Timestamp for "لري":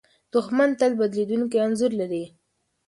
2.01-2.23